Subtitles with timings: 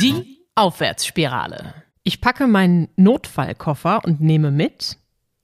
[0.00, 1.72] Die Aufwärtsspirale.
[2.02, 4.98] Ich packe meinen Notfallkoffer und nehme mit.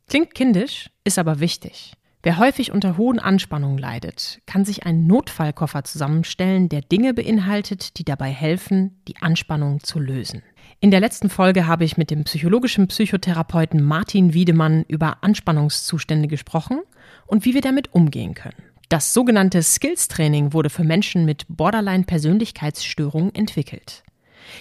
[0.09, 1.95] Klingt kindisch, ist aber wichtig.
[2.23, 8.05] Wer häufig unter hohen Anspannungen leidet, kann sich einen Notfallkoffer zusammenstellen, der Dinge beinhaltet, die
[8.05, 10.43] dabei helfen, die Anspannung zu lösen.
[10.81, 16.81] In der letzten Folge habe ich mit dem psychologischen Psychotherapeuten Martin Wiedemann über Anspannungszustände gesprochen
[17.27, 18.63] und wie wir damit umgehen können.
[18.91, 24.03] Das sogenannte Skills-Training wurde für Menschen mit Borderline-Persönlichkeitsstörung entwickelt.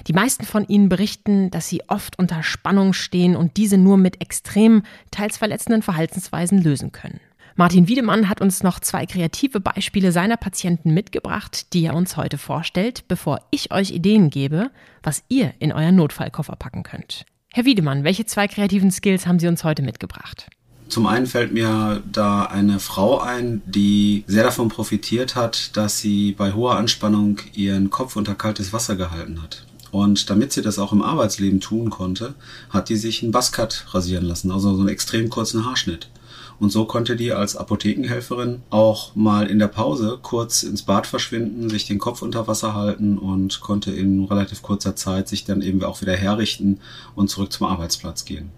[0.07, 4.21] Die meisten von ihnen berichten, dass sie oft unter Spannung stehen und diese nur mit
[4.21, 7.19] extrem, teils verletzenden Verhaltensweisen lösen können.
[7.55, 12.37] Martin Wiedemann hat uns noch zwei kreative Beispiele seiner Patienten mitgebracht, die er uns heute
[12.37, 14.71] vorstellt, bevor ich euch Ideen gebe,
[15.03, 17.25] was ihr in euren Notfallkoffer packen könnt.
[17.53, 20.47] Herr Wiedemann, welche zwei kreativen Skills haben Sie uns heute mitgebracht?
[20.87, 26.33] Zum einen fällt mir da eine Frau ein, die sehr davon profitiert hat, dass sie
[26.33, 29.65] bei hoher Anspannung ihren Kopf unter kaltes Wasser gehalten hat.
[29.91, 32.33] Und damit sie das auch im Arbeitsleben tun konnte,
[32.69, 36.09] hat die sich einen Buzzcut rasieren lassen, also so einen extrem kurzen Haarschnitt.
[36.59, 41.71] Und so konnte die als Apothekenhelferin auch mal in der Pause kurz ins Bad verschwinden,
[41.71, 45.83] sich den Kopf unter Wasser halten und konnte in relativ kurzer Zeit sich dann eben
[45.83, 46.79] auch wieder herrichten
[47.15, 48.51] und zurück zum Arbeitsplatz gehen.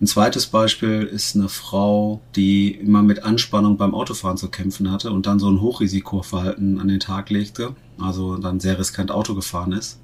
[0.00, 5.10] Ein zweites Beispiel ist eine Frau, die immer mit Anspannung beim Autofahren zu kämpfen hatte
[5.10, 9.72] und dann so ein Hochrisikoverhalten an den Tag legte, also dann sehr riskant Auto gefahren
[9.72, 9.98] ist.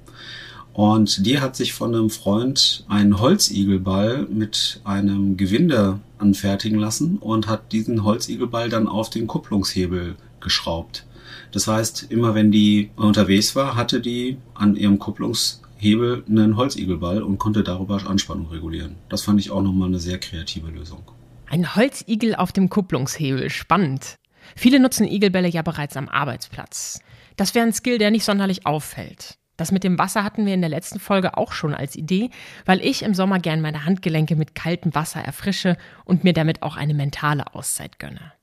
[0.77, 7.47] Und die hat sich von einem Freund einen Holzigelball mit einem Gewinde anfertigen lassen und
[7.47, 11.03] hat diesen Holzigelball dann auf den Kupplungshebel geschraubt.
[11.51, 17.39] Das heißt, immer wenn die unterwegs war, hatte die an ihrem Kupplungshebel einen Holzigelball und
[17.39, 18.97] konnte darüber Anspannung regulieren.
[19.09, 21.01] Das fand ich auch nochmal eine sehr kreative Lösung.
[21.47, 24.17] Ein Holzigel auf dem Kupplungshebel, spannend.
[24.55, 26.99] Viele nutzen Igelbälle ja bereits am Arbeitsplatz.
[27.35, 29.39] Das wäre ein Skill, der nicht sonderlich auffällt.
[29.57, 32.29] Das mit dem Wasser hatten wir in der letzten Folge auch schon als Idee,
[32.65, 36.77] weil ich im Sommer gern meine Handgelenke mit kaltem Wasser erfrische und mir damit auch
[36.77, 38.33] eine mentale Auszeit gönne.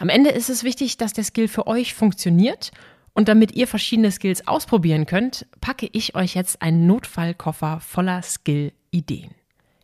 [0.00, 2.72] Am Ende ist es wichtig, dass der Skill für euch funktioniert
[3.12, 9.30] und damit ihr verschiedene Skills ausprobieren könnt, packe ich euch jetzt einen Notfallkoffer voller Skill-Ideen.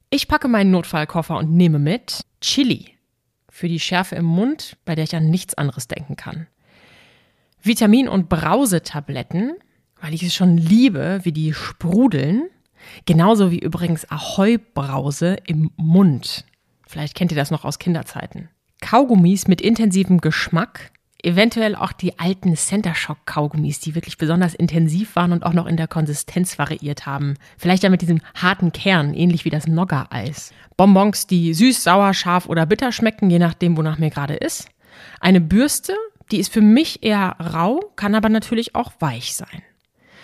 [0.08, 2.96] Ich packe meinen Notfallkoffer und nehme mit Chili
[3.48, 6.46] für die Schärfe im Mund, bei der ich an nichts anderes denken kann.
[7.62, 9.54] Vitamin- und Brausetabletten
[10.00, 12.48] weil ich es schon liebe, wie die sprudeln.
[13.06, 16.44] Genauso wie übrigens Ahoi-Brause im Mund.
[16.86, 18.48] Vielleicht kennt ihr das noch aus Kinderzeiten.
[18.80, 20.90] Kaugummis mit intensivem Geschmack.
[21.22, 25.66] Eventuell auch die alten Center Shock Kaugummis, die wirklich besonders intensiv waren und auch noch
[25.66, 27.34] in der Konsistenz variiert haben.
[27.58, 30.54] Vielleicht ja mit diesem harten Kern, ähnlich wie das Nogger-Eis.
[30.78, 34.70] Bonbons, die süß, sauer, scharf oder bitter schmecken, je nachdem, wonach mir gerade ist.
[35.20, 35.94] Eine Bürste,
[36.32, 39.62] die ist für mich eher rau, kann aber natürlich auch weich sein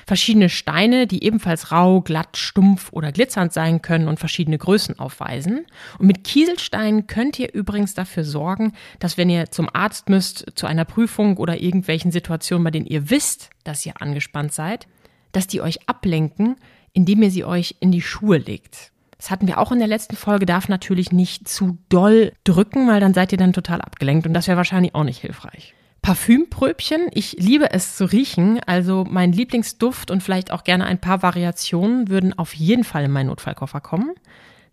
[0.06, 5.66] verschiedene Steine, die ebenfalls rau, glatt, stumpf oder glitzernd sein können und verschiedene Größen aufweisen.
[5.98, 10.66] Und mit Kieselsteinen könnt ihr übrigens dafür sorgen, dass wenn ihr zum Arzt müsst, zu
[10.66, 14.86] einer Prüfung oder irgendwelchen Situationen, bei denen ihr wisst, dass ihr angespannt seid,
[15.32, 16.56] dass die euch ablenken,
[16.92, 18.92] indem ihr sie euch in die Schuhe legt.
[19.18, 23.00] Das hatten wir auch in der letzten Folge, darf natürlich nicht zu doll drücken, weil
[23.00, 25.74] dann seid ihr dann total abgelenkt und das wäre wahrscheinlich auch nicht hilfreich.
[26.06, 27.08] Parfümpröbchen.
[27.14, 28.60] Ich liebe es zu riechen.
[28.64, 33.10] Also mein Lieblingsduft und vielleicht auch gerne ein paar Variationen würden auf jeden Fall in
[33.10, 34.12] meinen Notfallkoffer kommen.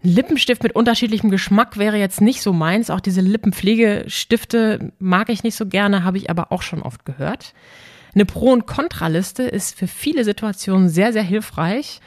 [0.04, 2.92] Ein Lippenstift mit unterschiedlichem Geschmack wäre jetzt nicht so meins.
[2.92, 7.56] Auch diese Lippenpflegestifte mag ich nicht so gerne, habe ich aber auch schon oft gehört.
[8.14, 12.00] Eine Pro- und Kontraliste ist für viele Situationen sehr, sehr hilfreich.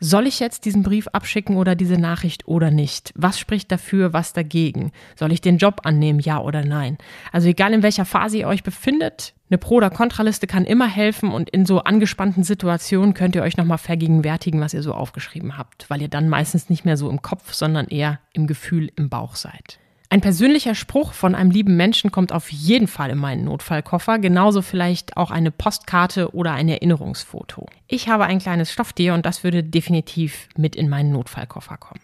[0.00, 3.12] Soll ich jetzt diesen Brief abschicken oder diese Nachricht oder nicht?
[3.16, 4.92] Was spricht dafür, was dagegen?
[5.16, 6.98] Soll ich den Job annehmen, ja oder nein?
[7.32, 11.30] Also egal in welcher Phase ihr euch befindet, eine Pro- oder Kontraliste kann immer helfen
[11.30, 15.88] und in so angespannten Situationen könnt ihr euch nochmal vergegenwärtigen, was ihr so aufgeschrieben habt,
[15.88, 19.36] weil ihr dann meistens nicht mehr so im Kopf, sondern eher im Gefühl, im Bauch
[19.36, 19.78] seid.
[20.14, 24.62] Ein persönlicher Spruch von einem lieben Menschen kommt auf jeden Fall in meinen Notfallkoffer, genauso
[24.62, 27.66] vielleicht auch eine Postkarte oder ein Erinnerungsfoto.
[27.88, 32.00] Ich habe ein kleines Stofftier und das würde definitiv mit in meinen Notfallkoffer kommen.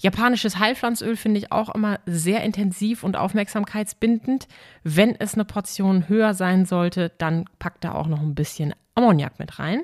[0.00, 4.48] Japanisches Heilpflanzöl finde ich auch immer sehr intensiv und aufmerksamkeitsbindend.
[4.82, 9.38] Wenn es eine Portion höher sein sollte, dann packt da auch noch ein bisschen Ammoniak
[9.38, 9.82] mit rein.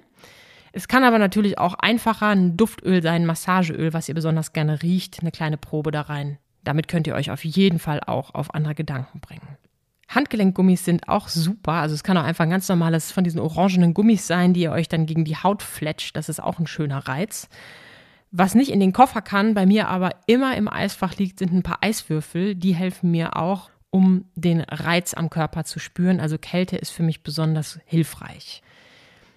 [0.72, 5.20] Es kann aber natürlich auch einfacher ein Duftöl sein, Massageöl, was ihr besonders gerne riecht,
[5.20, 6.38] eine kleine Probe da rein.
[6.64, 9.56] Damit könnt ihr euch auf jeden Fall auch auf andere Gedanken bringen.
[10.08, 11.72] Handgelenkgummis sind auch super.
[11.72, 14.72] Also es kann auch einfach ein ganz normales von diesen orangenen Gummis sein, die ihr
[14.72, 16.16] euch dann gegen die Haut fletscht.
[16.16, 17.48] Das ist auch ein schöner Reiz.
[18.30, 21.62] Was nicht in den Koffer kann, bei mir aber immer im Eisfach liegt, sind ein
[21.62, 22.54] paar Eiswürfel.
[22.54, 26.20] Die helfen mir auch, um den Reiz am Körper zu spüren.
[26.20, 28.62] Also Kälte ist für mich besonders hilfreich.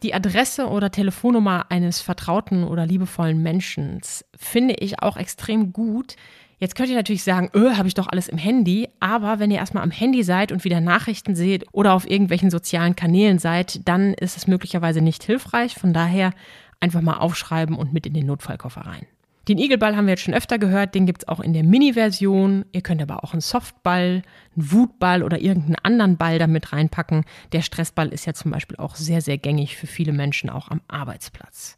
[0.03, 4.01] Die Adresse oder Telefonnummer eines vertrauten oder liebevollen Menschen
[4.35, 6.15] finde ich auch extrem gut.
[6.61, 9.57] Jetzt könnt ihr natürlich sagen, öh, habe ich doch alles im Handy, aber wenn ihr
[9.57, 14.13] erstmal am Handy seid und wieder Nachrichten seht oder auf irgendwelchen sozialen Kanälen seid, dann
[14.13, 15.73] ist es möglicherweise nicht hilfreich.
[15.73, 16.33] Von daher
[16.79, 19.07] einfach mal aufschreiben und mit in den Notfallkoffer rein.
[19.47, 22.65] Den Igelball haben wir jetzt schon öfter gehört, den gibt es auch in der Mini-Version.
[22.71, 24.21] Ihr könnt aber auch einen Softball,
[24.55, 27.25] einen Wutball oder irgendeinen anderen Ball damit reinpacken.
[27.53, 30.81] Der Stressball ist ja zum Beispiel auch sehr, sehr gängig für viele Menschen auch am
[30.87, 31.75] Arbeitsplatz.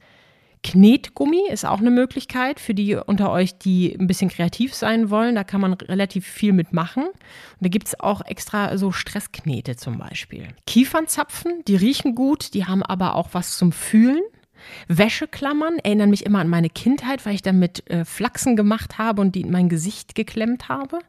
[0.63, 5.35] Knetgummi ist auch eine Möglichkeit für die unter euch, die ein bisschen kreativ sein wollen.
[5.35, 7.03] Da kann man relativ viel mitmachen.
[7.03, 7.15] Und
[7.59, 10.47] da gibt es auch extra so Stressknete zum Beispiel.
[10.65, 14.21] Kiefernzapfen, die riechen gut, die haben aber auch was zum Fühlen.
[14.87, 19.35] Wäscheklammern erinnern mich immer an meine Kindheit, weil ich damit äh, Flachsen gemacht habe und
[19.35, 20.99] die in mein Gesicht geklemmt habe.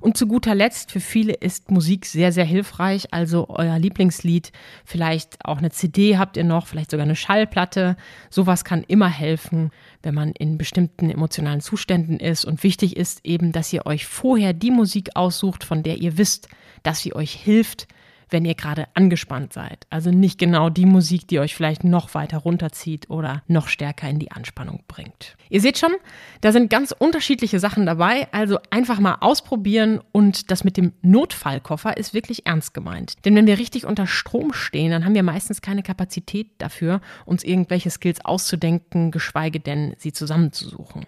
[0.00, 3.12] Und zu guter Letzt, für viele ist Musik sehr, sehr hilfreich.
[3.12, 4.52] Also euer Lieblingslied,
[4.84, 7.96] vielleicht auch eine CD habt ihr noch, vielleicht sogar eine Schallplatte.
[8.30, 9.70] Sowas kann immer helfen,
[10.02, 12.44] wenn man in bestimmten emotionalen Zuständen ist.
[12.44, 16.48] Und wichtig ist eben, dass ihr euch vorher die Musik aussucht, von der ihr wisst,
[16.82, 17.88] dass sie euch hilft,
[18.30, 19.86] wenn ihr gerade angespannt seid.
[19.90, 24.18] Also nicht genau die Musik, die euch vielleicht noch weiter runterzieht oder noch stärker in
[24.18, 25.36] die Anspannung bringt.
[25.48, 25.92] Ihr seht schon,
[26.40, 28.28] da sind ganz unterschiedliche Sachen dabei.
[28.32, 33.24] Also einfach mal ausprobieren und das mit dem Notfallkoffer ist wirklich ernst gemeint.
[33.24, 37.44] Denn wenn wir richtig unter Strom stehen, dann haben wir meistens keine Kapazität dafür, uns
[37.44, 41.06] irgendwelche Skills auszudenken, geschweige denn sie zusammenzusuchen.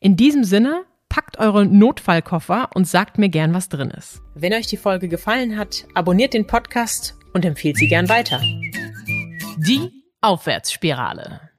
[0.00, 4.22] In diesem Sinne packt eure Notfallkoffer und sagt mir gern, was drin ist.
[4.34, 8.40] Wenn euch die Folge gefallen hat, abonniert den Podcast und empfiehlt sie gern weiter.
[9.58, 9.90] Die
[10.22, 11.49] Aufwärtsspirale.